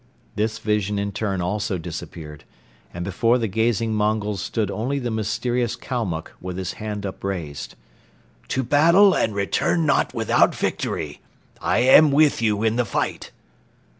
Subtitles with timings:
[0.35, 2.43] This vision in turn also disappeared
[2.91, 7.75] and before the gazing Mongols stood only the mysterious Kalmuck with his hand upraised.
[8.47, 11.21] "To battle and return not without victory!
[11.61, 13.29] I am with you in the fight."